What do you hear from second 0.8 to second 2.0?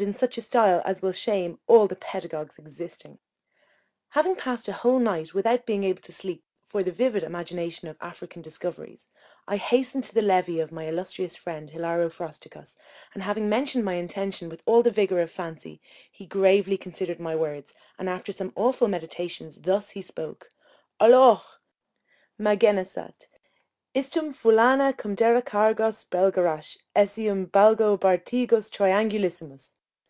as will shame all the